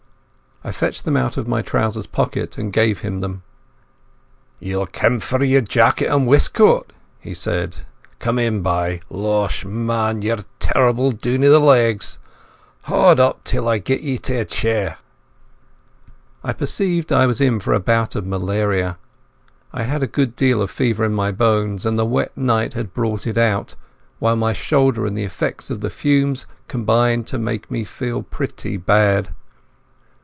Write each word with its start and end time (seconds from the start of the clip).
I 0.63 0.71
fetched 0.71 1.05
them 1.05 1.17
out 1.17 1.37
of 1.37 1.47
my 1.47 1.63
trouser 1.63 2.07
pocket 2.07 2.55
and 2.55 2.71
gave 2.71 2.99
him 2.99 3.21
them. 3.21 3.41
"Ye'll 4.59 4.85
hae 4.85 4.91
come 4.91 5.19
for 5.19 5.43
your 5.43 5.61
jaicket 5.61 6.07
and 6.07 6.27
westcoat," 6.27 6.91
he 7.19 7.33
said. 7.33 7.77
"Come 8.19 8.37
in 8.37 8.61
bye. 8.61 8.99
Losh, 9.09 9.65
man, 9.65 10.21
ye're 10.21 10.45
terrible 10.59 11.13
dune 11.13 11.43
i' 11.43 11.47
the 11.47 11.57
legs. 11.57 12.19
Haud 12.83 13.19
up 13.19 13.43
till 13.43 13.67
I 13.67 13.79
get 13.79 14.01
ye 14.01 14.19
to 14.19 14.35
a 14.35 14.45
chair." 14.45 14.99
I 16.43 16.53
perceived 16.53 17.11
I 17.11 17.25
was 17.25 17.41
in 17.41 17.59
for 17.59 17.73
a 17.73 17.79
bout 17.79 18.15
of 18.15 18.27
malaria. 18.27 18.99
I 19.73 19.81
had 19.81 20.03
a 20.03 20.07
good 20.07 20.35
deal 20.35 20.61
of 20.61 20.69
fever 20.69 21.03
in 21.03 21.13
my 21.13 21.31
bones, 21.31 21.87
and 21.87 21.97
the 21.97 22.05
wet 22.05 22.37
night 22.37 22.73
had 22.73 22.93
brought 22.93 23.25
it 23.25 23.39
out, 23.39 23.73
while 24.19 24.35
my 24.35 24.53
shoulder 24.53 25.07
and 25.07 25.17
the 25.17 25.23
effects 25.25 25.71
of 25.71 25.81
the 25.81 25.89
fumes 25.89 26.45
combined 26.67 27.25
to 27.27 27.39
make 27.39 27.71
me 27.71 27.83
feel 27.83 28.21
pretty 28.21 28.77
bad. 28.77 29.33